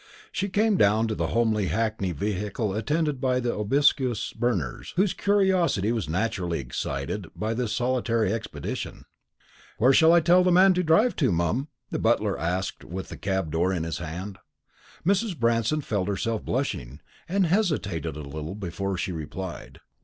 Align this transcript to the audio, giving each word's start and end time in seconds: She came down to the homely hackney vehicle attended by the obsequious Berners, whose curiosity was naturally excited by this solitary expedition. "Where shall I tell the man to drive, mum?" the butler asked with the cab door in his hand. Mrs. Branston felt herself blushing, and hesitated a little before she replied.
She 0.31 0.49
came 0.49 0.77
down 0.77 1.07
to 1.09 1.13
the 1.13 1.27
homely 1.27 1.67
hackney 1.67 2.11
vehicle 2.11 2.73
attended 2.73 3.21
by 3.21 3.39
the 3.39 3.53
obsequious 3.55 4.33
Berners, 4.33 4.93
whose 4.95 5.13
curiosity 5.13 5.91
was 5.91 6.09
naturally 6.09 6.57
excited 6.59 7.27
by 7.35 7.53
this 7.53 7.71
solitary 7.71 8.33
expedition. 8.33 9.05
"Where 9.77 9.93
shall 9.93 10.11
I 10.11 10.19
tell 10.19 10.43
the 10.43 10.51
man 10.51 10.73
to 10.73 10.81
drive, 10.81 11.21
mum?" 11.21 11.67
the 11.91 11.99
butler 11.99 12.35
asked 12.39 12.83
with 12.83 13.09
the 13.09 13.15
cab 13.17 13.51
door 13.51 13.71
in 13.71 13.83
his 13.83 13.99
hand. 13.99 14.39
Mrs. 15.05 15.37
Branston 15.39 15.81
felt 15.81 16.07
herself 16.07 16.43
blushing, 16.43 16.99
and 17.29 17.45
hesitated 17.45 18.15
a 18.15 18.21
little 18.21 18.55
before 18.55 18.97
she 18.97 19.11
replied. 19.11 19.81